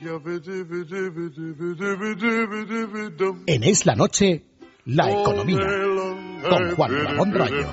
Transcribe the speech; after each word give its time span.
En 0.00 0.22
Es 3.64 3.84
la 3.84 3.96
Noche, 3.96 4.44
la 4.84 5.10
economía. 5.10 5.58
Con 6.48 6.76
Juan 6.76 7.04
Ramón 7.04 7.32
Rayo. 7.32 7.66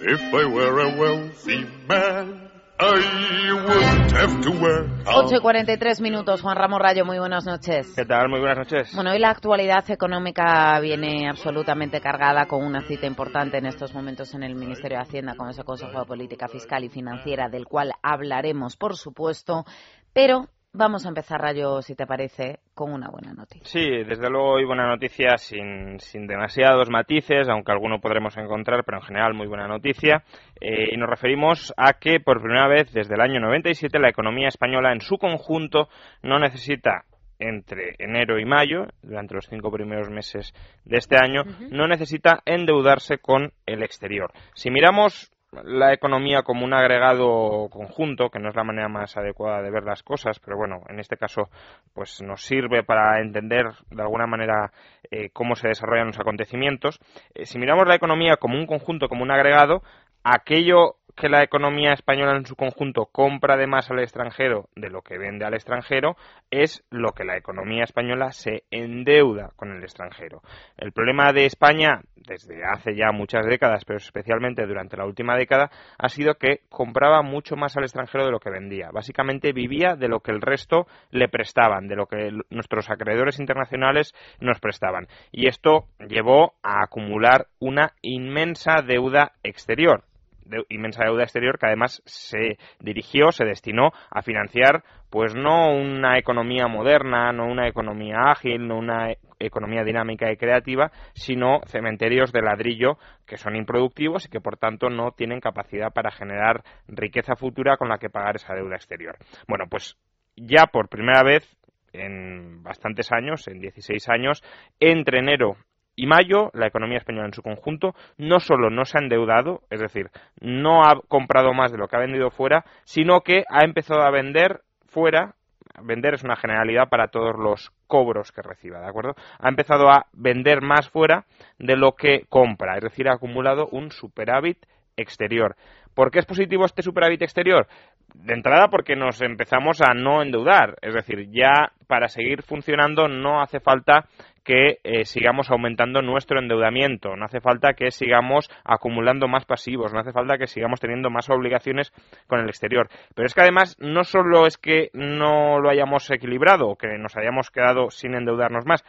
If 0.00 0.20
I 0.32 0.44
were 0.44 0.80
a 0.80 0.96
wealthy 0.96 1.66
man, 1.88 2.48
I 2.78 3.52
wouldn't 3.52 4.12
have 4.12 4.40
to 4.42 4.52
work. 4.52 4.88
8 5.06 5.34
y 5.34 5.40
43 5.40 6.00
minutos, 6.02 6.40
Juan 6.40 6.56
Ramón 6.56 6.80
Rayo, 6.80 7.04
muy 7.04 7.18
buenas 7.18 7.44
noches. 7.46 7.92
¿Qué 7.96 8.04
tal? 8.04 8.28
Muy 8.28 8.38
buenas 8.38 8.58
noches. 8.58 8.94
Bueno, 8.94 9.10
hoy 9.10 9.18
la 9.18 9.30
actualidad 9.30 9.90
económica 9.90 10.78
viene 10.78 11.28
absolutamente 11.28 12.00
cargada 12.00 12.46
con 12.46 12.64
una 12.64 12.82
cita 12.82 13.08
importante 13.08 13.58
en 13.58 13.66
estos 13.66 13.92
momentos 13.92 14.32
en 14.34 14.44
el 14.44 14.54
Ministerio 14.54 14.98
de 14.98 15.02
Hacienda 15.02 15.34
con 15.34 15.48
ese 15.48 15.64
Consejo 15.64 15.98
de 15.98 16.06
Política 16.06 16.46
Fiscal 16.46 16.84
y 16.84 16.90
Financiera, 16.90 17.48
del 17.48 17.64
cual 17.64 17.92
hablaremos, 18.02 18.76
por 18.76 18.96
supuesto, 18.96 19.64
pero 20.12 20.48
Vamos 20.76 21.06
a 21.06 21.08
empezar, 21.08 21.40
Rayo, 21.40 21.82
si 21.82 21.94
te 21.94 22.04
parece, 22.04 22.58
con 22.74 22.92
una 22.92 23.08
buena 23.08 23.32
noticia. 23.32 23.64
Sí, 23.64 24.02
desde 24.04 24.28
luego 24.28 24.54
hoy 24.54 24.64
buena 24.64 24.88
noticia 24.88 25.36
sin, 25.36 26.00
sin 26.00 26.26
demasiados 26.26 26.90
matices, 26.90 27.48
aunque 27.48 27.70
alguno 27.70 28.00
podremos 28.00 28.36
encontrar, 28.36 28.82
pero 28.84 28.98
en 28.98 29.04
general 29.04 29.34
muy 29.34 29.46
buena 29.46 29.68
noticia. 29.68 30.24
Eh, 30.60 30.88
y 30.92 30.96
nos 30.96 31.08
referimos 31.08 31.72
a 31.76 31.92
que 31.92 32.18
por 32.18 32.42
primera 32.42 32.66
vez 32.66 32.92
desde 32.92 33.14
el 33.14 33.20
año 33.20 33.38
97 33.38 34.00
la 34.00 34.08
economía 34.08 34.48
española 34.48 34.92
en 34.92 35.00
su 35.00 35.16
conjunto 35.16 35.88
no 36.22 36.40
necesita 36.40 37.04
entre 37.38 37.94
enero 37.98 38.40
y 38.40 38.44
mayo, 38.44 38.86
durante 39.02 39.34
los 39.34 39.46
cinco 39.46 39.70
primeros 39.70 40.10
meses 40.10 40.52
de 40.84 40.96
este 40.96 41.16
año, 41.16 41.44
no 41.70 41.86
necesita 41.86 42.42
endeudarse 42.46 43.18
con 43.18 43.52
el 43.66 43.82
exterior. 43.84 44.32
Si 44.54 44.70
miramos 44.70 45.30
la 45.64 45.92
economía 45.92 46.42
como 46.42 46.64
un 46.64 46.74
agregado 46.74 47.68
conjunto, 47.70 48.30
que 48.30 48.38
no 48.38 48.48
es 48.48 48.56
la 48.56 48.64
manera 48.64 48.88
más 48.88 49.16
adecuada 49.16 49.62
de 49.62 49.70
ver 49.70 49.84
las 49.84 50.02
cosas, 50.02 50.40
pero 50.40 50.56
bueno, 50.56 50.82
en 50.88 50.98
este 50.98 51.16
caso 51.16 51.48
pues 51.92 52.22
nos 52.22 52.42
sirve 52.42 52.82
para 52.82 53.20
entender 53.20 53.66
de 53.90 54.02
alguna 54.02 54.26
manera 54.26 54.72
eh, 55.10 55.30
cómo 55.32 55.54
se 55.54 55.68
desarrollan 55.68 56.08
los 56.08 56.18
acontecimientos. 56.18 56.98
Eh, 57.34 57.46
si 57.46 57.58
miramos 57.58 57.86
la 57.86 57.94
economía 57.94 58.36
como 58.36 58.58
un 58.58 58.66
conjunto, 58.66 59.08
como 59.08 59.22
un 59.22 59.30
agregado, 59.30 59.82
aquello 60.24 60.96
que 61.16 61.28
la 61.28 61.42
economía 61.42 61.92
española 61.92 62.36
en 62.36 62.46
su 62.46 62.56
conjunto 62.56 63.06
compra 63.06 63.56
de 63.56 63.66
más 63.66 63.90
al 63.90 64.00
extranjero 64.00 64.68
de 64.74 64.90
lo 64.90 65.02
que 65.02 65.18
vende 65.18 65.44
al 65.44 65.54
extranjero 65.54 66.16
es 66.50 66.84
lo 66.90 67.12
que 67.12 67.24
la 67.24 67.36
economía 67.36 67.84
española 67.84 68.32
se 68.32 68.64
endeuda 68.70 69.50
con 69.56 69.70
el 69.70 69.82
extranjero. 69.82 70.42
El 70.76 70.92
problema 70.92 71.32
de 71.32 71.46
España 71.46 72.02
desde 72.26 72.64
hace 72.64 72.94
ya 72.96 73.12
muchas 73.12 73.46
décadas, 73.46 73.84
pero 73.84 73.98
especialmente 73.98 74.66
durante 74.66 74.96
la 74.96 75.04
última 75.04 75.36
década, 75.36 75.70
ha 75.98 76.08
sido 76.08 76.34
que 76.34 76.60
compraba 76.68 77.22
mucho 77.22 77.56
más 77.56 77.76
al 77.76 77.84
extranjero 77.84 78.24
de 78.24 78.30
lo 78.30 78.40
que 78.40 78.50
vendía. 78.50 78.90
Básicamente 78.92 79.52
vivía 79.52 79.94
de 79.96 80.08
lo 80.08 80.20
que 80.20 80.32
el 80.32 80.40
resto 80.40 80.86
le 81.10 81.28
prestaban, 81.28 81.88
de 81.88 81.96
lo 81.96 82.06
que 82.06 82.30
nuestros 82.50 82.90
acreedores 82.90 83.38
internacionales 83.38 84.14
nos 84.40 84.58
prestaban. 84.60 85.06
Y 85.32 85.48
esto 85.48 85.86
llevó 86.08 86.54
a 86.62 86.82
acumular 86.82 87.46
una 87.58 87.92
inmensa 88.02 88.82
deuda 88.86 89.32
exterior 89.42 90.04
de 90.44 90.64
inmensa 90.68 91.04
deuda 91.04 91.22
exterior 91.22 91.58
que 91.58 91.66
además 91.66 92.02
se 92.04 92.58
dirigió, 92.80 93.32
se 93.32 93.44
destinó 93.44 93.92
a 94.10 94.22
financiar 94.22 94.84
pues 95.10 95.34
no 95.34 95.72
una 95.72 96.18
economía 96.18 96.66
moderna, 96.66 97.32
no 97.32 97.46
una 97.46 97.68
economía 97.68 98.16
ágil, 98.32 98.66
no 98.66 98.78
una 98.78 99.12
economía 99.38 99.84
dinámica 99.84 100.30
y 100.32 100.36
creativa, 100.36 100.90
sino 101.14 101.60
cementerios 101.66 102.32
de 102.32 102.42
ladrillo 102.42 102.98
que 103.26 103.36
son 103.36 103.56
improductivos 103.56 104.26
y 104.26 104.28
que 104.28 104.40
por 104.40 104.56
tanto 104.56 104.88
no 104.90 105.12
tienen 105.12 105.40
capacidad 105.40 105.92
para 105.92 106.10
generar 106.10 106.62
riqueza 106.88 107.36
futura 107.36 107.76
con 107.76 107.88
la 107.88 107.98
que 107.98 108.10
pagar 108.10 108.36
esa 108.36 108.54
deuda 108.54 108.76
exterior. 108.76 109.16
Bueno, 109.46 109.66
pues 109.68 109.96
ya 110.36 110.66
por 110.66 110.88
primera 110.88 111.22
vez 111.22 111.48
en 111.92 112.62
bastantes 112.62 113.12
años, 113.12 113.46
en 113.46 113.60
16 113.60 114.08
años, 114.08 114.42
entre 114.80 115.20
enero 115.20 115.56
y 115.96 116.06
mayo, 116.06 116.50
la 116.54 116.66
economía 116.66 116.98
española 116.98 117.26
en 117.26 117.34
su 117.34 117.42
conjunto 117.42 117.94
no 118.18 118.40
solo 118.40 118.70
no 118.70 118.84
se 118.84 118.98
ha 118.98 119.02
endeudado, 119.02 119.60
es 119.70 119.80
decir, 119.80 120.10
no 120.40 120.84
ha 120.84 121.00
comprado 121.08 121.52
más 121.54 121.70
de 121.70 121.78
lo 121.78 121.86
que 121.86 121.96
ha 121.96 122.00
vendido 122.00 122.30
fuera, 122.30 122.64
sino 122.84 123.20
que 123.20 123.44
ha 123.48 123.64
empezado 123.64 124.02
a 124.02 124.10
vender 124.10 124.62
fuera. 124.86 125.34
Vender 125.82 126.14
es 126.14 126.22
una 126.22 126.36
generalidad 126.36 126.88
para 126.88 127.08
todos 127.08 127.36
los 127.36 127.72
cobros 127.88 128.30
que 128.30 128.42
reciba, 128.42 128.80
¿de 128.80 128.86
acuerdo? 128.86 129.14
Ha 129.40 129.48
empezado 129.48 129.90
a 129.90 130.06
vender 130.12 130.62
más 130.62 130.88
fuera 130.88 131.24
de 131.58 131.76
lo 131.76 131.92
que 131.92 132.26
compra, 132.28 132.76
es 132.76 132.84
decir, 132.84 133.08
ha 133.08 133.14
acumulado 133.14 133.66
un 133.72 133.90
superávit 133.90 134.58
exterior. 134.96 135.56
¿Por 135.94 136.10
qué 136.10 136.18
es 136.18 136.26
positivo 136.26 136.64
este 136.64 136.82
superávit 136.82 137.22
exterior? 137.22 137.66
De 138.14 138.34
entrada 138.34 138.68
porque 138.68 138.96
nos 138.96 139.20
empezamos 139.22 139.80
a 139.80 139.94
no 139.94 140.22
endeudar, 140.22 140.76
es 140.82 140.94
decir, 140.94 141.28
ya 141.30 141.72
para 141.86 142.08
seguir 142.08 142.42
funcionando 142.42 143.08
no 143.08 143.40
hace 143.40 143.60
falta 143.60 144.06
que 144.44 144.78
eh, 144.84 145.04
sigamos 145.04 145.50
aumentando 145.50 146.02
nuestro 146.02 146.38
endeudamiento, 146.38 147.16
no 147.16 147.24
hace 147.24 147.40
falta 147.40 147.72
que 147.72 147.90
sigamos 147.90 148.50
acumulando 148.64 149.26
más 149.26 149.44
pasivos, 149.46 149.92
no 149.92 150.00
hace 150.00 150.12
falta 150.12 150.38
que 150.38 150.46
sigamos 150.46 150.80
teniendo 150.80 151.10
más 151.10 151.30
obligaciones 151.30 151.92
con 152.26 152.40
el 152.40 152.48
exterior. 152.48 152.88
Pero 153.14 153.26
es 153.26 153.34
que 153.34 153.40
además 153.40 153.76
no 153.80 154.04
solo 154.04 154.46
es 154.46 154.58
que 154.58 154.90
no 154.92 155.58
lo 155.60 155.70
hayamos 155.70 156.10
equilibrado 156.10 156.74
que 156.76 156.98
nos 156.98 157.16
hayamos 157.16 157.50
quedado 157.50 157.90
sin 157.90 158.14
endeudarnos 158.14 158.66
más, 158.66 158.84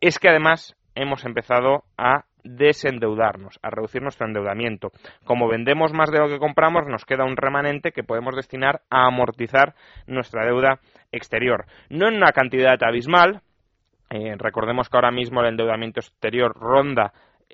es 0.00 0.18
que 0.18 0.28
además 0.28 0.76
hemos 0.94 1.24
empezado 1.24 1.84
a 1.96 2.24
desendeudarnos, 2.44 3.58
a 3.62 3.70
reducir 3.70 4.02
nuestro 4.02 4.26
endeudamiento. 4.26 4.90
Como 5.24 5.48
vendemos 5.48 5.92
más 5.92 6.10
de 6.10 6.18
lo 6.18 6.28
que 6.28 6.38
compramos, 6.38 6.86
nos 6.86 7.04
queda 7.04 7.24
un 7.24 7.36
remanente 7.36 7.92
que 7.92 8.04
podemos 8.04 8.34
destinar 8.34 8.80
a 8.90 9.06
amortizar 9.06 9.74
nuestra 10.06 10.44
deuda 10.44 10.80
exterior. 11.12 11.66
No 11.90 12.08
en 12.08 12.16
una 12.16 12.32
cantidad 12.32 12.82
abismal, 12.82 13.42
eh, 14.10 14.34
recordemos 14.38 14.88
que 14.88 14.96
ahora 14.96 15.10
mismo 15.10 15.40
el 15.40 15.48
endeudamiento 15.48 16.00
exterior 16.00 16.52
ronda 16.54 17.12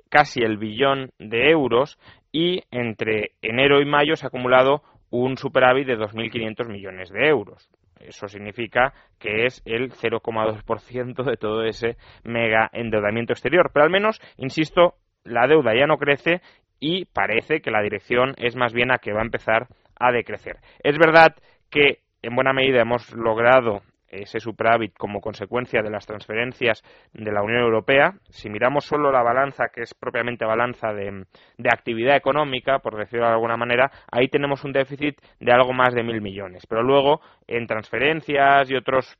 casi 0.08 0.40
el 0.42 0.56
billón 0.56 1.10
de 1.18 1.50
euros 1.50 1.98
y 2.32 2.62
entre 2.70 3.32
enero 3.42 3.80
y 3.80 3.84
mayo 3.84 4.16
se 4.16 4.26
ha 4.26 4.28
acumulado 4.28 4.82
un 5.10 5.36
superávit 5.36 5.86
de 5.86 5.96
2.500 5.96 6.68
millones 6.68 7.10
de 7.10 7.28
euros. 7.28 7.68
Eso 8.00 8.28
significa 8.28 8.92
que 9.18 9.46
es 9.46 9.62
el 9.64 9.92
0,2% 9.92 11.24
de 11.24 11.36
todo 11.36 11.64
ese 11.64 11.96
mega 12.24 12.68
endeudamiento 12.72 13.32
exterior. 13.32 13.70
Pero 13.72 13.84
al 13.84 13.90
menos, 13.90 14.20
insisto, 14.36 14.94
la 15.24 15.46
deuda 15.46 15.74
ya 15.74 15.86
no 15.86 15.96
crece 15.96 16.42
y 16.80 17.06
parece 17.06 17.60
que 17.60 17.70
la 17.70 17.82
dirección 17.82 18.34
es 18.36 18.56
más 18.56 18.72
bien 18.72 18.90
a 18.90 18.98
que 18.98 19.12
va 19.12 19.20
a 19.20 19.24
empezar 19.24 19.68
a 19.98 20.12
decrecer. 20.12 20.56
Es 20.82 20.98
verdad 20.98 21.34
que 21.70 22.00
en 22.22 22.34
buena 22.34 22.52
medida 22.52 22.82
hemos 22.82 23.12
logrado 23.12 23.82
ese 24.22 24.40
superávit 24.40 24.94
como 24.96 25.20
consecuencia 25.20 25.82
de 25.82 25.90
las 25.90 26.06
transferencias 26.06 26.82
de 27.12 27.32
la 27.32 27.42
Unión 27.42 27.62
Europea. 27.62 28.14
Si 28.30 28.48
miramos 28.48 28.84
solo 28.84 29.10
la 29.10 29.22
balanza, 29.22 29.68
que 29.72 29.82
es 29.82 29.94
propiamente 29.94 30.44
balanza 30.44 30.92
de, 30.92 31.24
de, 31.58 31.68
actividad 31.70 32.16
económica, 32.16 32.78
por 32.78 32.96
decirlo 32.96 33.26
de 33.26 33.32
alguna 33.32 33.56
manera, 33.56 33.90
ahí 34.10 34.28
tenemos 34.28 34.64
un 34.64 34.72
déficit 34.72 35.20
de 35.40 35.52
algo 35.52 35.72
más 35.72 35.94
de 35.94 36.02
mil 36.02 36.20
millones. 36.20 36.66
Pero 36.66 36.82
luego, 36.82 37.20
en 37.46 37.66
transferencias 37.66 38.70
y 38.70 38.76
otros 38.76 39.18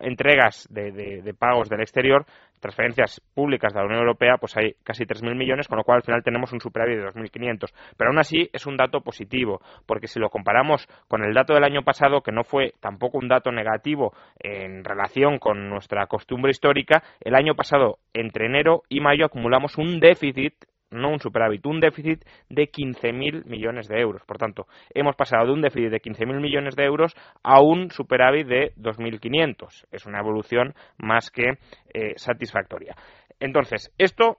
entregas 0.00 0.66
de, 0.70 0.90
de, 0.92 1.34
pagos 1.34 1.68
del 1.68 1.80
exterior, 1.80 2.24
transferencias 2.60 3.20
públicas 3.34 3.72
de 3.72 3.80
la 3.80 3.86
Unión 3.86 4.00
Europea, 4.00 4.36
pues 4.38 4.56
hay 4.56 4.74
casi 4.82 5.04
3.000 5.04 5.36
millones, 5.36 5.68
con 5.68 5.78
lo 5.78 5.84
cual 5.84 5.96
al 5.96 6.02
final 6.02 6.22
tenemos 6.22 6.52
un 6.52 6.60
superávit 6.60 6.98
de 6.98 7.06
2.500. 7.06 7.72
Pero 7.96 8.10
aún 8.10 8.18
así 8.18 8.48
es 8.52 8.66
un 8.66 8.76
dato 8.76 9.00
positivo, 9.00 9.60
porque 9.86 10.08
si 10.08 10.18
lo 10.18 10.30
comparamos 10.30 10.86
con 11.08 11.24
el 11.24 11.34
dato 11.34 11.54
del 11.54 11.64
año 11.64 11.82
pasado, 11.82 12.22
que 12.22 12.32
no 12.32 12.44
fue 12.44 12.72
tampoco 12.80 13.18
un 13.18 13.28
dato 13.28 13.52
negativo 13.52 14.12
en 14.38 14.84
relación 14.84 15.38
con 15.38 15.68
nuestra 15.68 16.06
costumbre 16.06 16.50
histórica, 16.50 17.02
el 17.20 17.34
año 17.34 17.54
pasado, 17.54 17.98
entre 18.12 18.46
enero 18.46 18.82
y 18.88 19.00
mayo, 19.00 19.26
acumulamos 19.26 19.78
un 19.78 20.00
déficit 20.00 20.54
no 20.90 21.10
un 21.10 21.20
superávit, 21.20 21.64
un 21.66 21.80
déficit 21.80 22.24
de 22.48 22.70
15.000 22.70 23.44
millones 23.46 23.88
de 23.88 24.00
euros. 24.00 24.22
Por 24.24 24.38
tanto, 24.38 24.66
hemos 24.94 25.16
pasado 25.16 25.46
de 25.46 25.52
un 25.52 25.60
déficit 25.60 25.90
de 25.90 26.00
15.000 26.00 26.40
millones 26.40 26.76
de 26.76 26.84
euros 26.84 27.14
a 27.42 27.60
un 27.60 27.90
superávit 27.90 28.46
de 28.46 28.72
2.500. 28.76 29.86
Es 29.90 30.06
una 30.06 30.20
evolución 30.20 30.74
más 30.98 31.30
que 31.30 31.58
eh, 31.92 32.14
satisfactoria. 32.16 32.94
Entonces, 33.40 33.92
esto 33.98 34.38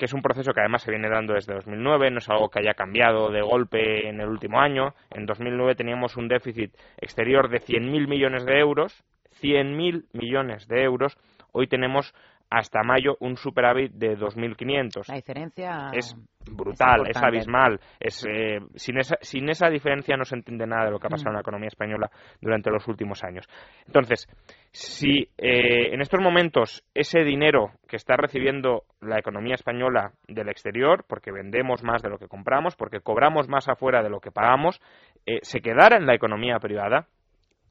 que 0.00 0.06
es 0.06 0.14
un 0.14 0.22
proceso 0.22 0.54
que 0.54 0.60
además 0.60 0.82
se 0.82 0.90
viene 0.90 1.10
dando 1.10 1.34
desde 1.34 1.52
2009, 1.52 2.10
no 2.10 2.18
es 2.18 2.30
algo 2.30 2.48
que 2.48 2.60
haya 2.60 2.72
cambiado 2.72 3.30
de 3.30 3.42
golpe 3.42 4.08
en 4.08 4.22
el 4.22 4.28
último 4.28 4.58
año. 4.58 4.94
En 5.10 5.26
2009 5.26 5.74
teníamos 5.74 6.16
un 6.16 6.26
déficit 6.26 6.74
exterior 6.96 7.50
de 7.50 7.58
100.000 7.58 8.08
millones 8.08 8.46
de 8.46 8.58
euros, 8.58 9.04
100.000 9.42 10.06
millones 10.14 10.66
de 10.68 10.84
euros. 10.84 11.18
Hoy 11.52 11.66
tenemos 11.66 12.14
hasta 12.50 12.82
mayo 12.82 13.16
un 13.20 13.36
superávit 13.36 13.92
de 13.92 14.18
2.500. 14.18 15.08
La 15.08 15.14
diferencia 15.14 15.90
es 15.92 16.16
brutal, 16.50 17.06
es, 17.08 17.16
abismal. 17.16 17.78
Es, 18.00 18.26
eh, 18.28 18.58
sin, 18.74 18.98
esa, 18.98 19.16
sin 19.20 19.48
esa 19.48 19.70
diferencia 19.70 20.16
no 20.16 20.24
se 20.24 20.34
entiende 20.34 20.66
nada 20.66 20.86
de 20.86 20.90
lo 20.90 20.98
que 20.98 21.06
ha 21.06 21.10
pasado 21.10 21.30
en 21.30 21.34
la 21.34 21.40
mm. 21.40 21.46
economía 21.46 21.68
española 21.68 22.10
durante 22.40 22.70
los 22.70 22.86
últimos 22.88 23.22
años. 23.22 23.46
Entonces, 23.86 24.26
si 24.72 25.28
eh, 25.38 25.94
en 25.94 26.00
estos 26.00 26.20
momentos 26.20 26.84
ese 26.92 27.22
dinero 27.22 27.70
que 27.88 27.96
está 27.96 28.16
recibiendo 28.16 28.82
la 29.00 29.18
economía 29.18 29.54
española 29.54 30.12
del 30.26 30.48
exterior, 30.48 31.04
porque 31.06 31.30
vendemos 31.30 31.84
más 31.84 32.02
de 32.02 32.10
lo 32.10 32.18
que 32.18 32.26
compramos, 32.26 32.74
porque 32.74 33.00
cobramos 33.00 33.48
más 33.48 33.68
afuera 33.68 34.02
de 34.02 34.10
lo 34.10 34.20
que 34.20 34.32
pagamos, 34.32 34.80
eh, 35.24 35.38
se 35.42 35.60
quedara 35.60 35.96
en 35.96 36.06
la 36.06 36.14
economía 36.14 36.58
privada, 36.58 37.06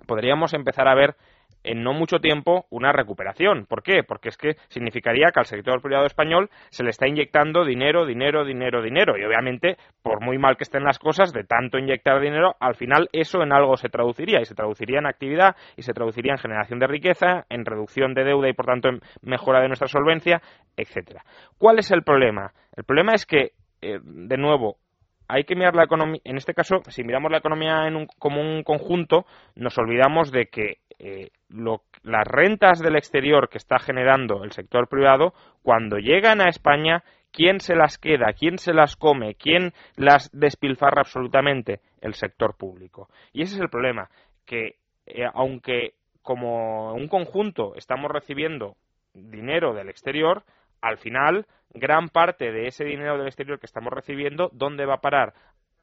podríamos 0.07 0.53
empezar 0.53 0.87
a 0.87 0.95
ver 0.95 1.15
en 1.63 1.83
no 1.83 1.93
mucho 1.93 2.19
tiempo 2.19 2.65
una 2.69 2.91
recuperación. 2.91 3.65
¿Por 3.65 3.83
qué? 3.83 4.03
Porque 4.03 4.29
es 4.29 4.37
que 4.37 4.55
significaría 4.67 5.31
que 5.33 5.39
al 5.39 5.45
sector 5.45 5.81
privado 5.81 6.05
español 6.05 6.49
se 6.69 6.83
le 6.83 6.89
está 6.89 7.07
inyectando 7.07 7.65
dinero, 7.65 8.05
dinero, 8.05 8.45
dinero, 8.45 8.81
dinero. 8.81 9.17
Y 9.17 9.23
obviamente, 9.23 9.77
por 10.01 10.23
muy 10.23 10.37
mal 10.37 10.57
que 10.57 10.63
estén 10.63 10.83
las 10.83 10.99
cosas, 10.99 11.33
de 11.33 11.43
tanto 11.43 11.77
inyectar 11.77 12.19
dinero, 12.21 12.55
al 12.59 12.75
final 12.75 13.09
eso 13.11 13.41
en 13.43 13.53
algo 13.53 13.77
se 13.77 13.89
traduciría. 13.89 14.41
Y 14.41 14.45
se 14.45 14.55
traduciría 14.55 14.99
en 14.99 15.05
actividad, 15.05 15.55
y 15.75 15.81
se 15.81 15.93
traduciría 15.93 16.33
en 16.33 16.39
generación 16.39 16.79
de 16.79 16.87
riqueza, 16.87 17.45
en 17.49 17.65
reducción 17.65 18.13
de 18.13 18.23
deuda 18.23 18.49
y 18.49 18.53
por 18.53 18.65
tanto 18.65 18.89
en 18.89 19.01
mejora 19.21 19.61
de 19.61 19.67
nuestra 19.67 19.87
solvencia, 19.87 20.41
etcétera. 20.77 21.23
¿Cuál 21.57 21.79
es 21.79 21.91
el 21.91 22.03
problema? 22.03 22.53
El 22.75 22.83
problema 22.83 23.13
es 23.13 23.25
que, 23.25 23.51
eh, 23.81 23.99
de 24.01 24.37
nuevo, 24.37 24.77
hay 25.27 25.43
que 25.43 25.55
mirar 25.55 25.75
la 25.75 25.83
economía, 25.83 26.19
en 26.23 26.37
este 26.37 26.55
caso, 26.55 26.81
si 26.87 27.03
miramos 27.03 27.31
la 27.31 27.37
economía 27.37 27.87
en 27.87 27.95
un, 27.95 28.07
como 28.17 28.41
un 28.41 28.63
conjunto, 28.63 29.25
nos 29.55 29.77
olvidamos 29.77 30.31
de 30.31 30.47
que 30.47 30.77
eh, 30.99 31.31
las 32.03 32.27
rentas 32.27 32.79
del 32.79 32.97
exterior 32.97 33.49
que 33.49 33.57
está 33.57 33.79
generando 33.79 34.43
el 34.43 34.51
sector 34.51 34.87
privado, 34.87 35.33
cuando 35.63 35.97
llegan 35.97 36.41
a 36.41 36.49
España, 36.49 37.03
¿quién 37.31 37.59
se 37.59 37.75
las 37.75 37.97
queda? 37.97 38.33
¿Quién 38.33 38.57
se 38.57 38.73
las 38.73 38.95
come? 38.95 39.35
¿Quién 39.35 39.73
las 39.95 40.29
despilfarra 40.31 41.01
absolutamente? 41.01 41.79
El 42.01 42.13
sector 42.13 42.55
público. 42.55 43.09
Y 43.33 43.41
ese 43.41 43.55
es 43.55 43.61
el 43.61 43.69
problema, 43.69 44.09
que 44.45 44.75
eh, 45.05 45.25
aunque 45.33 45.93
como 46.21 46.93
un 46.93 47.07
conjunto 47.07 47.75
estamos 47.75 48.11
recibiendo 48.11 48.75
dinero 49.13 49.73
del 49.73 49.89
exterior, 49.89 50.43
al 50.81 50.97
final 50.97 51.45
gran 51.73 52.09
parte 52.09 52.51
de 52.51 52.67
ese 52.67 52.83
dinero 52.83 53.17
del 53.17 53.27
exterior 53.27 53.59
que 53.59 53.65
estamos 53.65 53.93
recibiendo, 53.93 54.49
¿dónde 54.53 54.85
va 54.85 54.95
a 54.95 55.01
parar? 55.01 55.33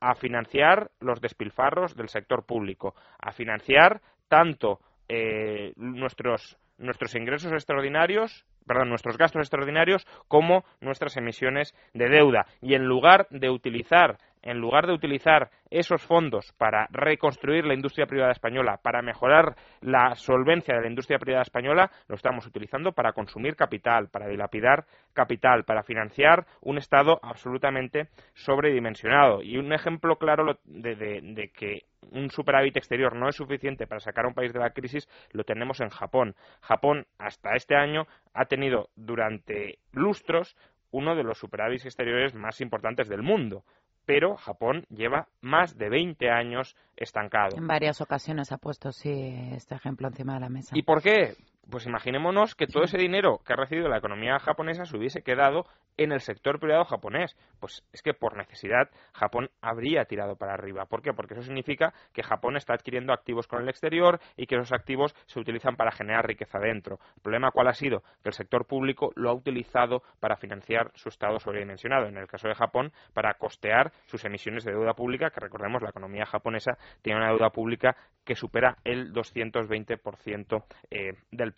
A 0.01 0.15
financiar 0.15 0.91
los 1.01 1.21
despilfarros 1.21 1.97
del 1.97 2.09
sector 2.09 2.45
público, 2.45 2.95
a 3.19 3.33
financiar 3.33 4.01
tanto 4.29 4.81
eh, 5.09 5.73
nuestros, 5.77 6.59
nuestros 6.79 7.15
ingresos 7.15 7.53
extraordinarios 7.53 8.45
perdón, 8.67 8.89
nuestros 8.89 9.17
gastos 9.17 9.41
extraordinarios 9.41 10.07
como 10.29 10.65
nuestras 10.81 11.17
emisiones 11.17 11.75
de 11.95 12.09
deuda. 12.09 12.47
Y 12.61 12.75
en 12.75 12.85
lugar 12.85 13.29
de 13.31 13.49
utilizar 13.49 14.19
en 14.47 14.59
lugar 14.59 14.87
de 14.87 14.93
utilizar 14.93 15.51
esos 15.71 16.03
fondos 16.03 16.53
para 16.57 16.87
reconstruir 16.93 17.65
la 17.65 17.75
industria 17.75 18.07
privada 18.07 18.31
española, 18.31 18.79
para 18.81 19.03
mejorar 19.03 19.57
la 19.81 20.15
solvencia 20.15 20.77
de 20.77 20.83
la 20.83 20.89
industria 20.89 21.19
privada 21.19 21.43
española, 21.43 21.91
lo 22.07 22.15
estamos 22.15 22.47
utilizando 22.47 22.93
para 22.93 23.13
consumir 23.13 23.57
capital, 23.57 24.09
para 24.09 24.29
dilapidar 24.29 24.87
capital, 25.13 25.65
para 25.65 25.83
financiar 25.83 26.47
un 26.61 26.79
Estado 26.79 27.19
absolutamente 27.23 28.09
sobredimensionado. 28.35 29.43
Y 29.43 29.59
un 29.59 29.73
ejemplo 29.73 30.15
claro 30.17 30.59
de, 30.65 31.51
que 31.53 31.81
un 32.13 32.31
superávit 32.31 32.77
exterior 32.77 33.17
no 33.17 33.29
es 33.29 33.35
suficiente 33.35 33.89
para 33.89 33.99
sacar 33.99 34.27
a 34.27 34.29
un 34.29 34.35
país 34.35 34.53
de 34.53 34.61
la 34.61 34.71
crisis 34.71 35.09
lo 35.33 35.43
tenemos 35.43 35.81
en 35.81 35.89
Japón. 35.89 36.37
Japón 36.61 37.07
hasta 37.19 37.57
este 37.57 37.75
año 37.75 38.07
ha 38.33 38.45
tenido 38.45 38.91
durante 38.95 39.81
lustros 39.91 40.57
uno 40.93 41.17
de 41.17 41.25
los 41.25 41.39
superávits 41.39 41.85
exteriores 41.85 42.35
más 42.35 42.61
importantes 42.61 43.09
del 43.09 43.23
mundo 43.23 43.65
pero 44.07 44.37
Japón 44.37 44.87
lleva 44.89 45.29
más 45.41 45.77
de 45.77 45.91
20 45.91 46.31
años 46.31 46.77
estancado. 46.97 47.57
En 47.57 47.67
varias 47.67 48.01
ocasiones 48.01 48.53
ha 48.53 48.59
puesto, 48.59 48.93
sí, 48.93 49.11
este 49.53 49.75
ejemplo 49.75 50.09
encima 50.09 50.35
de 50.35 50.41
la 50.41 50.49
mesa. 50.49 50.77
¿Y 50.77 50.83
por 50.83 51.03
qué? 51.03 51.35
Pues 51.69 51.85
imaginémonos 51.85 52.55
que 52.55 52.69
todo 52.69 52.85
ese 52.85 52.97
dinero 52.97 53.41
que 53.45 53.53
ha 53.53 53.57
recibido 53.57 53.89
la 53.89 53.99
economía 53.99 54.39
japonesa 54.39 54.85
se 54.85 54.97
hubiese 54.97 55.23
quedado 55.23 55.67
en 55.97 56.13
el 56.13 56.21
sector 56.21 56.61
privado 56.61 56.85
japonés. 56.85 57.37
Pues 57.59 57.83
es 57.93 58.03
que 58.03 58.15
por 58.15 58.37
necesidad 58.37 58.89
Japón 59.13 59.51
habría 59.61 60.05
tirado 60.05 60.37
para 60.37 60.55
arriba. 60.55 60.87
¿Por 60.87 61.03
qué? 61.03 61.13
Porque 61.13 61.35
eso 61.35 61.43
significa 61.43 61.93
que 62.13 62.23
Japón 62.23 62.57
está 62.57 62.75
adquiriendo 62.75 63.13
activos 63.13 63.49
con 63.49 63.63
el 63.63 63.69
exterior 63.69 64.21
y 64.37 64.47
que 64.47 64.55
esos 64.55 64.73
activos 64.73 65.15
se 65.27 65.41
utilizan 65.41 65.75
para 65.75 65.91
generar 65.91 66.27
riqueza 66.27 66.61
dentro. 66.61 67.01
¿El 67.17 67.23
problema 67.23 67.51
cuál 67.51 67.67
ha 67.67 67.75
sido? 67.75 68.03
Que 68.23 68.29
el 68.29 68.35
sector 68.35 68.67
público 68.67 69.11
lo 69.17 69.31
ha 69.31 69.35
utilizado 69.35 70.03
para 70.21 70.37
financiar 70.37 70.93
su 70.95 71.09
estado 71.09 71.41
sobredimensionado. 71.41 72.07
En 72.07 72.17
el 72.17 72.29
caso 72.29 72.47
de 72.47 72.55
Japón, 72.55 72.93
para 73.13 73.35
costear 73.35 73.91
sus 74.07 74.25
emisiones 74.25 74.65
de 74.65 74.73
deuda 74.73 74.95
pública, 74.95 75.31
que 75.31 75.41
recordemos 75.41 75.83
la 75.83 75.91
economía 75.91 76.27
japonesa 76.27 76.79
tiene 77.03 77.19
una 77.19 77.31
deuda 77.31 77.51
pública 77.51 77.97
que 78.25 78.35
supera 78.35 78.77
el 78.85 79.13
220% 79.13 80.65
eh, 80.91 81.13
del 81.31 81.53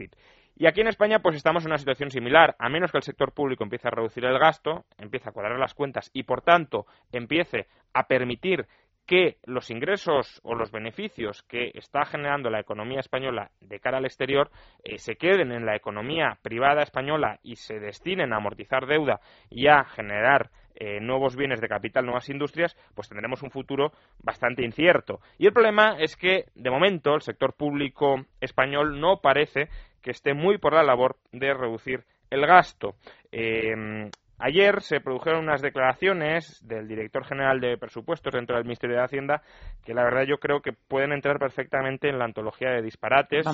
Y 0.56 0.67
aquí 0.67 0.81
en 0.81 0.89
España 0.89 1.21
pues 1.21 1.37
estamos 1.37 1.65
en 1.65 1.71
una 1.71 1.79
situación 1.79 2.11
similar, 2.11 2.56
a 2.59 2.69
menos 2.69 2.91
que 2.91 2.99
el 2.99 3.05
sector 3.05 3.33
público 3.33 3.62
empiece 3.62 3.87
a 3.87 3.93
reducir 3.93 4.25
el 4.25 4.39
gasto, 4.39 4.85
empiece 4.99 5.29
a 5.29 5.33
cuadrar 5.33 5.59
las 5.59 5.75
cuentas 5.75 6.11
y 6.12 6.25
por 6.25 6.43
tanto 6.43 6.87
empiece 7.12 7.69
a 7.95 8.09
permitir 8.09 8.67
que 9.09 9.39
los 9.47 9.71
ingresos 9.71 10.39
o 10.45 10.55
los 10.55 10.71
beneficios 10.71 11.43
que 11.45 11.71
está 11.75 12.05
generando 12.05 12.50
la 12.50 12.61
economía 12.61 13.00
española 13.00 13.50
de 13.61 13.81
cara 13.81 13.99
al 13.99 14.05
exterior 14.05 14.50
eh, 14.85 14.99
se 14.99 15.17
queden 15.17 15.50
en 15.50 15.65
la 15.65 15.75
economía 15.75 16.39
privada 16.43 16.83
española 16.83 17.39
y 17.43 17.56
se 17.56 17.81
destinen 17.81 18.35
a 18.35 18.37
amortizar 18.37 18.87
deuda 18.87 19.21
y 19.49 19.69
a 19.69 19.85
generar 19.85 20.51
eh, 20.81 21.01
nuevos 21.01 21.35
bienes 21.35 21.61
de 21.61 21.69
capital, 21.69 22.05
nuevas 22.05 22.29
industrias, 22.29 22.77
pues 22.94 23.09
tendremos 23.09 23.43
un 23.43 23.51
futuro 23.51 23.93
bastante 24.23 24.62
incierto. 24.62 25.21
Y 25.37 25.47
el 25.47 25.53
problema 25.53 25.97
es 25.99 26.15
que, 26.15 26.44
de 26.55 26.71
momento, 26.71 27.17
el 27.17 27.23
sector 27.23 27.55
público 27.55 28.27
español 28.41 29.01
no 29.01 29.21
parece 29.21 29.71
que 30.08 30.12
esté 30.12 30.32
muy 30.32 30.56
por 30.56 30.72
la 30.72 30.82
labor 30.82 31.16
de 31.32 31.52
reducir 31.52 32.02
el 32.31 32.46
gasto. 32.46 32.94
Eh, 33.31 34.10
Ayer 34.40 34.82
se 34.82 35.00
produjeron 35.00 35.43
unas 35.43 35.60
declaraciones 35.60 36.64
del 36.64 36.87
director 36.87 37.25
general 37.25 37.60
de 37.60 37.76
presupuestos 37.76 38.32
dentro 38.32 38.55
del 38.55 38.64
Ministerio 38.64 38.96
de 38.96 39.02
Hacienda 39.02 39.43
que 39.84 39.94
la 39.94 40.05
verdad 40.05 40.22
yo 40.28 40.38
creo 40.38 40.60
que 40.60 40.72
pueden 40.72 41.12
entrar 41.12 41.40
perfectamente 41.40 42.08
en 42.08 42.20
la 42.20 42.26
antología 42.26 42.70
de 42.70 42.82
disparates 42.82 43.44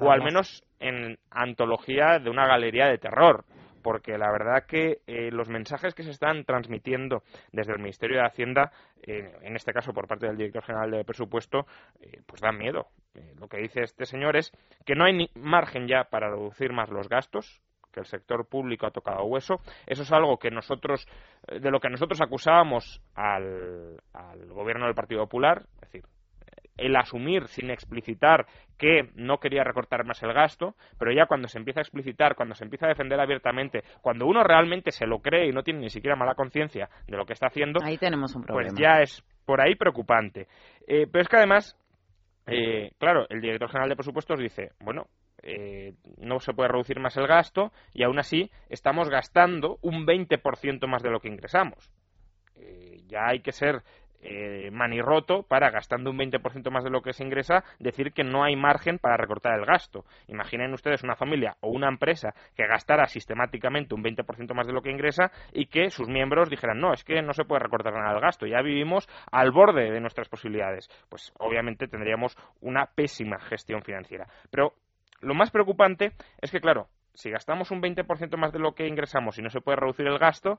o 0.00 0.10
al 0.10 0.22
menos 0.22 0.64
en 0.80 1.18
antología 1.30 2.18
de 2.18 2.30
una 2.30 2.46
galería 2.46 2.86
de 2.86 2.96
terror 2.96 3.44
porque 3.82 4.16
la 4.16 4.30
verdad 4.30 4.64
que 4.66 5.00
eh, 5.06 5.30
los 5.30 5.48
mensajes 5.48 5.94
que 5.94 6.02
se 6.02 6.10
están 6.10 6.44
transmitiendo 6.44 7.22
desde 7.52 7.72
el 7.72 7.78
Ministerio 7.78 8.18
de 8.18 8.26
Hacienda, 8.26 8.72
eh, 9.02 9.32
en 9.42 9.56
este 9.56 9.72
caso 9.72 9.92
por 9.92 10.06
parte 10.06 10.26
del 10.26 10.36
director 10.36 10.62
general 10.62 10.90
de 10.90 11.04
presupuesto, 11.04 11.66
eh, 12.00 12.20
pues 12.26 12.40
dan 12.40 12.58
miedo. 12.58 12.88
lo 13.38 13.48
que 13.48 13.58
dice 13.58 13.82
este 13.82 14.06
señor 14.06 14.36
es 14.36 14.52
que 14.86 14.94
no 14.94 15.04
hay 15.04 15.12
ni 15.12 15.30
margen 15.34 15.86
ya 15.86 16.04
para 16.04 16.30
reducir 16.30 16.72
más 16.72 16.88
los 16.90 17.08
gastos, 17.08 17.60
que 17.92 18.00
el 18.00 18.06
sector 18.06 18.46
público 18.46 18.86
ha 18.86 18.90
tocado 18.90 19.24
hueso. 19.24 19.60
Eso 19.86 20.02
es 20.02 20.12
algo 20.12 20.38
que 20.38 20.50
nosotros, 20.50 21.06
de 21.46 21.70
lo 21.70 21.78
que 21.78 21.90
nosotros 21.90 22.22
acusábamos 22.22 23.02
al, 23.14 24.00
al 24.14 24.46
gobierno 24.46 24.86
del 24.86 24.94
Partido 24.94 25.20
Popular, 25.24 25.66
es 25.74 25.80
decir, 25.92 26.04
el 26.76 26.96
asumir 26.96 27.48
sin 27.48 27.70
explicitar 27.70 28.46
que 28.78 29.10
no 29.14 29.38
quería 29.38 29.62
recortar 29.62 30.04
más 30.04 30.22
el 30.22 30.32
gasto, 30.32 30.74
pero 30.98 31.12
ya 31.12 31.26
cuando 31.26 31.48
se 31.48 31.58
empieza 31.58 31.80
a 31.80 31.82
explicitar, 31.82 32.34
cuando 32.34 32.54
se 32.54 32.64
empieza 32.64 32.86
a 32.86 32.88
defender 32.88 33.20
abiertamente, 33.20 33.84
cuando 34.00 34.26
uno 34.26 34.42
realmente 34.42 34.90
se 34.90 35.06
lo 35.06 35.20
cree 35.20 35.48
y 35.48 35.52
no 35.52 35.62
tiene 35.62 35.80
ni 35.80 35.90
siquiera 35.90 36.16
mala 36.16 36.34
conciencia 36.34 36.88
de 37.06 37.16
lo 37.16 37.24
que 37.24 37.34
está 37.34 37.46
haciendo, 37.46 37.80
ahí 37.84 37.98
tenemos 37.98 38.34
un 38.34 38.42
pues 38.42 38.48
problema. 38.48 38.70
Pues 38.70 38.80
ya 38.80 39.00
es 39.00 39.24
por 39.44 39.60
ahí 39.60 39.74
preocupante. 39.74 40.48
Eh, 40.86 41.06
pero 41.10 41.22
es 41.22 41.28
que 41.28 41.36
además, 41.36 41.76
eh, 42.46 42.90
claro, 42.98 43.26
el 43.28 43.40
director 43.40 43.68
general 43.68 43.88
de 43.88 43.96
presupuestos 43.96 44.38
dice, 44.38 44.72
bueno, 44.80 45.06
eh, 45.42 45.94
no 46.18 46.40
se 46.40 46.52
puede 46.52 46.68
reducir 46.68 47.00
más 47.00 47.16
el 47.16 47.26
gasto 47.26 47.72
y 47.92 48.04
aún 48.04 48.18
así 48.18 48.50
estamos 48.68 49.08
gastando 49.08 49.78
un 49.82 50.06
20% 50.06 50.86
más 50.86 51.02
de 51.02 51.10
lo 51.10 51.20
que 51.20 51.28
ingresamos. 51.28 51.90
ya 53.08 53.26
hay 53.28 53.40
que 53.40 53.52
ser 53.52 53.82
eh, 54.22 54.70
manirroto 54.70 55.42
para, 55.42 55.70
gastando 55.70 56.10
un 56.10 56.18
20% 56.18 56.70
más 56.70 56.84
de 56.84 56.90
lo 56.90 57.02
que 57.02 57.12
se 57.12 57.24
ingresa, 57.24 57.64
decir 57.78 58.12
que 58.12 58.24
no 58.24 58.44
hay 58.44 58.56
margen 58.56 58.98
para 58.98 59.16
recortar 59.16 59.58
el 59.58 59.66
gasto. 59.66 60.04
Imaginen 60.28 60.72
ustedes 60.72 61.02
una 61.02 61.16
familia 61.16 61.56
o 61.60 61.70
una 61.70 61.88
empresa 61.88 62.32
que 62.56 62.66
gastara 62.66 63.06
sistemáticamente 63.06 63.94
un 63.94 64.02
20% 64.02 64.54
más 64.54 64.66
de 64.66 64.72
lo 64.72 64.82
que 64.82 64.90
ingresa 64.90 65.30
y 65.52 65.66
que 65.66 65.90
sus 65.90 66.08
miembros 66.08 66.48
dijeran, 66.48 66.78
no, 66.78 66.92
es 66.92 67.04
que 67.04 67.20
no 67.22 67.32
se 67.32 67.44
puede 67.44 67.60
recortar 67.60 67.92
nada 67.92 68.14
el 68.14 68.20
gasto, 68.20 68.46
ya 68.46 68.62
vivimos 68.62 69.08
al 69.30 69.50
borde 69.50 69.90
de 69.90 70.00
nuestras 70.00 70.28
posibilidades. 70.28 70.88
Pues 71.08 71.32
obviamente 71.38 71.88
tendríamos 71.88 72.36
una 72.60 72.86
pésima 72.86 73.38
gestión 73.40 73.82
financiera. 73.82 74.26
Pero 74.50 74.74
lo 75.20 75.34
más 75.34 75.50
preocupante 75.50 76.12
es 76.40 76.50
que, 76.50 76.60
claro, 76.60 76.88
si 77.14 77.30
gastamos 77.30 77.70
un 77.70 77.82
20% 77.82 78.36
más 78.36 78.52
de 78.52 78.58
lo 78.58 78.74
que 78.74 78.86
ingresamos 78.86 79.38
y 79.38 79.42
no 79.42 79.50
se 79.50 79.60
puede 79.60 79.76
reducir 79.76 80.06
el 80.06 80.18
gasto, 80.18 80.58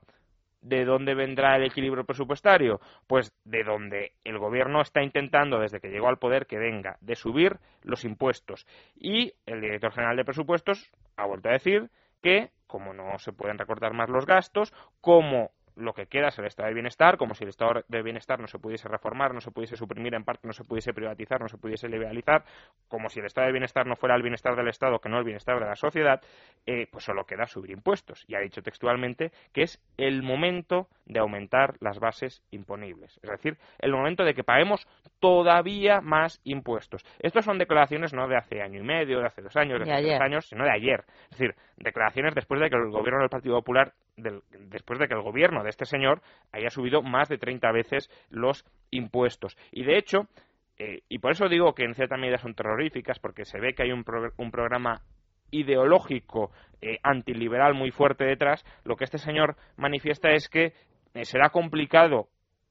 ¿De 0.64 0.86
dónde 0.86 1.14
vendrá 1.14 1.56
el 1.56 1.64
equilibrio 1.64 2.04
presupuestario? 2.04 2.80
Pues 3.06 3.34
de 3.44 3.64
donde 3.64 4.12
el 4.24 4.38
gobierno 4.38 4.80
está 4.80 5.02
intentando, 5.02 5.58
desde 5.58 5.78
que 5.78 5.90
llegó 5.90 6.08
al 6.08 6.18
poder, 6.18 6.46
que 6.46 6.56
venga, 6.58 6.96
de 7.02 7.16
subir 7.16 7.58
los 7.82 8.06
impuestos. 8.06 8.66
Y 8.96 9.34
el 9.44 9.60
director 9.60 9.92
general 9.92 10.16
de 10.16 10.24
presupuestos 10.24 10.90
ha 11.16 11.26
vuelto 11.26 11.50
a 11.50 11.52
decir 11.52 11.90
que, 12.22 12.50
como 12.66 12.94
no 12.94 13.18
se 13.18 13.34
pueden 13.34 13.58
recortar 13.58 13.92
más 13.92 14.08
los 14.08 14.24
gastos, 14.24 14.72
como 15.02 15.50
lo 15.76 15.92
que 15.92 16.06
queda 16.06 16.28
es 16.28 16.38
el 16.38 16.46
estado 16.46 16.68
de 16.68 16.74
bienestar, 16.74 17.16
como 17.16 17.34
si 17.34 17.44
el 17.44 17.50
estado 17.50 17.82
de 17.88 18.02
bienestar 18.02 18.40
no 18.40 18.46
se 18.46 18.58
pudiese 18.58 18.88
reformar, 18.88 19.34
no 19.34 19.40
se 19.40 19.50
pudiese 19.50 19.76
suprimir 19.76 20.14
en 20.14 20.24
parte, 20.24 20.46
no 20.46 20.52
se 20.52 20.64
pudiese 20.64 20.92
privatizar, 20.92 21.40
no 21.40 21.48
se 21.48 21.58
pudiese 21.58 21.88
liberalizar, 21.88 22.44
como 22.88 23.08
si 23.08 23.20
el 23.20 23.26
estado 23.26 23.46
de 23.46 23.52
bienestar 23.52 23.86
no 23.86 23.96
fuera 23.96 24.14
el 24.14 24.22
bienestar 24.22 24.56
del 24.56 24.68
Estado, 24.68 24.98
que 25.00 25.08
no 25.08 25.18
el 25.18 25.24
bienestar 25.24 25.58
de 25.58 25.66
la 25.66 25.76
sociedad, 25.76 26.20
eh, 26.66 26.86
pues 26.90 27.04
solo 27.04 27.24
queda 27.24 27.46
subir 27.46 27.70
impuestos. 27.70 28.24
Y 28.28 28.34
ha 28.34 28.40
dicho 28.40 28.62
textualmente 28.62 29.32
que 29.52 29.62
es 29.62 29.82
el 29.96 30.22
momento 30.22 30.88
de 31.06 31.18
aumentar 31.20 31.74
las 31.80 31.98
bases 31.98 32.42
imponibles. 32.50 33.18
Es 33.22 33.30
decir, 33.30 33.58
el 33.78 33.92
momento 33.92 34.24
de 34.24 34.34
que 34.34 34.44
paguemos 34.44 34.86
todavía 35.20 36.00
más 36.00 36.40
impuestos. 36.44 37.04
Estas 37.18 37.44
son 37.44 37.58
declaraciones 37.58 38.12
no 38.12 38.28
de 38.28 38.36
hace 38.36 38.62
año 38.62 38.80
y 38.80 38.84
medio, 38.84 39.20
de 39.20 39.26
hace 39.26 39.42
dos 39.42 39.56
años, 39.56 39.84
de, 39.84 39.92
hace 39.92 40.02
tres 40.02 40.20
años, 40.20 40.46
sino 40.46 40.64
de 40.64 40.70
ayer. 40.70 41.04
Es 41.30 41.38
decir, 41.38 41.54
declaraciones 41.76 42.34
después 42.34 42.60
de 42.60 42.70
que 42.70 42.76
el 42.76 42.90
gobierno 42.90 43.20
del 43.20 43.28
Partido 43.28 43.56
Popular, 43.56 43.92
después 44.16 44.98
de 44.98 45.08
que 45.08 45.14
el 45.14 45.22
gobierno 45.22 45.62
de 45.62 45.70
este 45.70 45.84
señor 45.84 46.22
haya 46.52 46.70
subido 46.70 47.02
más 47.02 47.28
de 47.28 47.38
30 47.38 47.72
veces 47.72 48.10
los 48.30 48.64
impuestos. 48.90 49.56
Y 49.72 49.84
de 49.84 49.98
hecho, 49.98 50.28
eh, 50.78 51.02
y 51.08 51.18
por 51.18 51.32
eso 51.32 51.48
digo 51.48 51.74
que 51.74 51.84
en 51.84 51.94
cierta 51.94 52.16
medida 52.16 52.38
son 52.38 52.54
terroríficas, 52.54 53.18
porque 53.18 53.44
se 53.44 53.60
ve 53.60 53.74
que 53.74 53.84
hay 53.84 53.92
un, 53.92 54.04
un 54.36 54.50
programa 54.50 55.02
ideológico 55.50 56.50
eh, 56.80 56.98
antiliberal 57.02 57.74
muy 57.74 57.90
fuerte 57.90 58.24
detrás, 58.24 58.64
lo 58.84 58.96
que 58.96 59.04
este 59.04 59.18
señor 59.18 59.56
manifiesta 59.76 60.30
es 60.30 60.48
que 60.48 60.72
eh, 61.14 61.24
será 61.24 61.50
complicado 61.50 62.28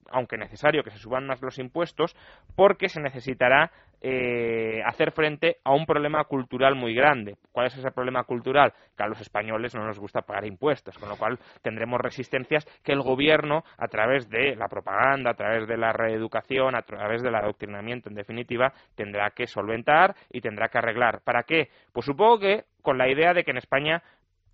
aunque 0.10 0.38
necesario 0.38 0.84
que 0.84 0.92
se 0.92 0.98
suban 0.98 1.26
más 1.28 1.42
los 1.42 1.60
impuestos, 1.60 2.16
porque 2.56 2.90
se 2.90 3.02
necesitará 3.02 3.72
eh, 4.06 4.82
hacer 4.86 5.12
frente 5.12 5.58
a 5.64 5.74
un 5.74 5.86
problema 5.86 6.26
cultural 6.26 6.76
muy 6.76 6.94
grande. 6.94 7.38
¿Cuál 7.54 7.68
es 7.68 7.78
ese 7.78 7.90
problema 7.92 8.26
cultural? 8.26 8.74
Que 8.98 9.04
a 9.04 9.08
los 9.08 9.22
españoles 9.22 9.74
no 9.76 9.86
nos 9.86 9.98
gusta 9.98 10.24
pagar 10.24 10.46
impuestos, 10.46 10.98
con 10.98 11.08
lo 11.08 11.16
cual 11.16 11.40
tendremos 11.62 12.02
resistencias 12.02 12.66
que 12.84 12.92
el 12.92 13.02
gobierno, 13.02 13.64
a 13.78 13.88
través 13.88 14.30
de 14.30 14.58
la 14.58 14.68
propaganda, 14.68 15.32
a 15.32 15.36
través 15.36 15.68
de 15.68 15.78
la 15.78 15.94
reeducación, 15.94 16.76
a 16.76 16.82
través 16.82 17.24
del 17.24 17.36
adoctrinamiento, 17.36 18.10
en 18.10 18.16
definitiva, 18.16 18.74
tendrá 18.96 19.32
que 19.32 19.48
solventar 19.48 20.16
y 20.30 20.42
tendrá 20.42 20.68
que 20.68 20.80
arreglar. 20.80 21.22
¿Para 21.24 21.44
qué? 21.44 21.70
Pues 21.94 22.06
supongo 22.06 22.40
que 22.40 22.66
con 22.82 22.98
la 22.98 23.10
idea 23.10 23.34
de 23.34 23.46
que 23.46 23.52
en 23.52 23.58
España 23.58 24.04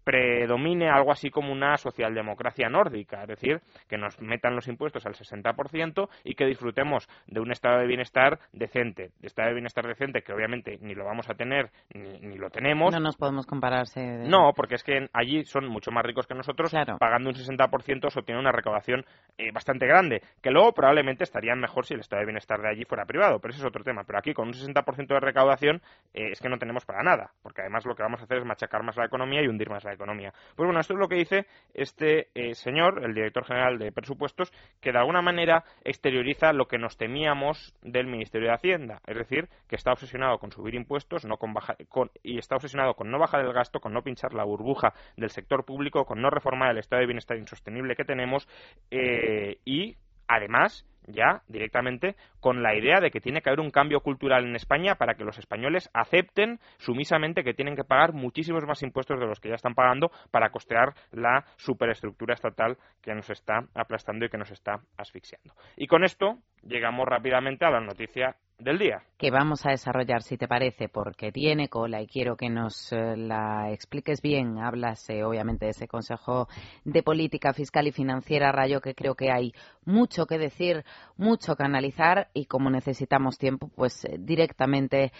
predomine 0.03 0.89
algo 0.89 1.11
así 1.11 1.29
como 1.29 1.51
una 1.51 1.77
socialdemocracia 1.77 2.69
nórdica, 2.69 3.21
es 3.21 3.27
decir, 3.27 3.61
que 3.87 3.97
nos 3.97 4.19
metan 4.21 4.55
los 4.55 4.67
impuestos 4.67 5.05
al 5.05 5.13
60% 5.13 6.09
y 6.23 6.35
que 6.35 6.45
disfrutemos 6.45 7.07
de 7.27 7.39
un 7.39 7.51
estado 7.51 7.79
de 7.79 7.87
bienestar 7.87 8.39
decente. 8.53 9.11
De 9.19 9.27
estado 9.27 9.49
de 9.49 9.55
bienestar 9.55 9.87
decente 9.87 10.21
que 10.21 10.33
obviamente 10.33 10.77
ni 10.81 10.95
lo 10.95 11.05
vamos 11.05 11.29
a 11.29 11.33
tener 11.33 11.69
ni, 11.93 12.37
lo 12.37 12.49
tenemos. 12.49 12.93
No 12.93 12.99
nos 12.99 13.17
podemos 13.17 13.45
compararse. 13.45 14.01
No, 14.27 14.53
porque 14.55 14.75
es 14.75 14.83
que 14.83 15.09
allí 15.13 15.43
son 15.45 15.67
mucho 15.67 15.91
más 15.91 16.03
ricos 16.03 16.27
que 16.27 16.35
nosotros, 16.35 16.73
pagando 16.99 17.29
un 17.29 17.35
60% 17.35 18.07
eso 18.07 18.21
tiene 18.21 18.39
una 18.39 18.51
recaudación 18.51 19.05
eh, 19.37 19.51
bastante 19.51 19.85
grande, 19.85 20.21
que 20.41 20.51
luego 20.51 20.73
probablemente 20.73 21.23
estarían 21.23 21.59
mejor 21.59 21.85
si 21.85 21.93
el 21.93 22.01
estado 22.01 22.21
de 22.21 22.25
bienestar 22.25 22.61
de 22.61 22.69
allí 22.69 22.83
fuera 22.85 23.05
privado, 23.05 23.39
pero 23.39 23.51
ese 23.51 23.61
es 23.61 23.67
otro 23.67 23.83
tema. 23.83 24.03
Pero 24.03 24.19
aquí 24.19 24.33
con 24.33 24.47
un 24.47 24.53
60% 24.53 25.07
de 25.07 25.19
recaudación 25.19 25.81
eh, 26.13 26.31
es 26.31 26.39
que 26.39 26.49
no 26.49 26.57
tenemos 26.57 26.85
para 26.85 27.03
nada, 27.03 27.31
porque 27.41 27.61
además 27.61 27.85
lo 27.85 27.95
que 27.95 28.03
vamos 28.03 28.21
a 28.21 28.23
hacer 28.23 28.37
es 28.37 28.45
machacar 28.45 28.83
más 28.83 28.97
la 28.97 29.05
economía 29.05 29.41
y 29.41 29.47
hundir 29.47 29.69
más 29.69 29.83
la 29.83 29.88
economía 29.93 30.09
economía. 30.09 30.33
Pues 30.55 30.65
bueno, 30.65 30.79
esto 30.79 30.93
es 30.93 30.99
lo 30.99 31.07
que 31.07 31.15
dice 31.15 31.45
este 31.73 32.29
eh, 32.33 32.55
señor, 32.55 33.03
el 33.03 33.13
director 33.13 33.45
general 33.45 33.77
de 33.77 33.91
presupuestos, 33.91 34.51
que 34.81 34.91
de 34.91 34.97
alguna 34.97 35.21
manera 35.21 35.63
exterioriza 35.83 36.53
lo 36.53 36.67
que 36.67 36.77
nos 36.77 36.97
temíamos 36.97 37.75
del 37.81 38.07
Ministerio 38.07 38.49
de 38.49 38.55
Hacienda, 38.55 39.01
es 39.05 39.17
decir, 39.17 39.47
que 39.67 39.75
está 39.75 39.91
obsesionado 39.91 40.37
con 40.39 40.51
subir 40.51 40.75
impuestos 40.75 41.25
no 41.25 41.37
con 41.37 41.53
y 42.23 42.37
está 42.37 42.55
obsesionado 42.55 42.93
con 42.93 43.11
no 43.11 43.19
bajar 43.19 43.41
el 43.41 43.53
gasto, 43.53 43.79
con 43.79 43.93
no 43.93 44.01
pinchar 44.01 44.33
la 44.33 44.43
burbuja 44.43 44.93
del 45.17 45.29
sector 45.29 45.65
público, 45.65 46.05
con 46.05 46.21
no 46.21 46.29
reformar 46.29 46.71
el 46.71 46.77
estado 46.77 47.01
de 47.01 47.07
bienestar 47.07 47.37
insostenible 47.37 47.95
que 47.95 48.05
tenemos 48.05 48.47
eh, 48.91 49.57
y 49.65 49.95
además 50.29 50.85
ya 51.11 51.41
directamente 51.47 52.15
con 52.39 52.61
la 52.61 52.75
idea 52.75 52.99
de 53.01 53.11
que 53.11 53.19
tiene 53.19 53.41
que 53.41 53.49
haber 53.49 53.59
un 53.59 53.71
cambio 53.71 54.01
cultural 54.01 54.45
en 54.45 54.55
España 54.55 54.95
para 54.95 55.15
que 55.15 55.23
los 55.23 55.37
españoles 55.37 55.89
acepten 55.93 56.59
sumisamente 56.77 57.43
que 57.43 57.53
tienen 57.53 57.75
que 57.75 57.83
pagar 57.83 58.13
muchísimos 58.13 58.63
más 58.65 58.83
impuestos 58.83 59.19
de 59.19 59.25
los 59.25 59.39
que 59.39 59.49
ya 59.49 59.55
están 59.55 59.73
pagando 59.73 60.11
para 60.31 60.51
costear 60.51 60.93
la 61.11 61.45
superestructura 61.57 62.35
estatal 62.35 62.77
que 63.01 63.13
nos 63.13 63.29
está 63.29 63.65
aplastando 63.73 64.25
y 64.25 64.29
que 64.29 64.37
nos 64.37 64.51
está 64.51 64.81
asfixiando. 64.97 65.53
Y 65.75 65.87
con 65.87 66.03
esto 66.03 66.37
llegamos 66.63 67.07
rápidamente 67.07 67.65
a 67.65 67.71
la 67.71 67.81
noticia 67.81 68.35
del 68.59 68.77
día. 68.77 69.03
Que 69.17 69.31
vamos 69.31 69.65
a 69.65 69.71
desarrollar, 69.71 70.21
si 70.21 70.37
te 70.37 70.47
parece, 70.47 70.89
porque 70.89 71.31
tiene 71.31 71.69
cola 71.69 72.01
y 72.01 72.07
quiero 72.07 72.35
que 72.35 72.49
nos 72.49 72.91
eh, 72.91 73.17
la 73.17 73.71
expliques 73.71 74.21
bien. 74.21 74.59
Hablas, 74.59 75.09
eh, 75.09 75.23
obviamente, 75.23 75.65
de 75.65 75.71
ese 75.71 75.87
Consejo 75.87 76.47
de 76.85 77.03
Política 77.03 77.53
Fiscal 77.53 77.87
y 77.87 77.91
Financiera, 77.91 78.51
Rayo, 78.51 78.81
que 78.81 78.95
creo 78.95 79.15
que 79.15 79.31
hay 79.31 79.53
mucho 79.85 80.25
que 80.25 80.37
decir, 80.37 80.83
mucho 81.17 81.55
que 81.55 81.63
analizar 81.63 82.29
y 82.33 82.45
como 82.45 82.69
necesitamos 82.69 83.37
tiempo, 83.37 83.69
pues 83.75 84.05
eh, 84.05 84.17
directamente 84.19 85.11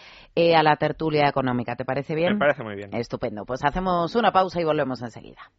a 0.56 0.62
la 0.62 0.76
tertulia 0.76 1.28
económica. 1.28 1.76
¿Te 1.76 1.84
parece 1.84 2.14
bien? 2.14 2.34
Me 2.34 2.38
parece 2.38 2.62
muy 2.62 2.76
bien. 2.76 2.94
Estupendo. 2.94 3.44
Pues 3.44 3.64
hacemos 3.64 4.14
una 4.14 4.32
pausa 4.32 4.60
y 4.60 4.64
volvemos 4.64 5.02
enseguida. 5.02 5.40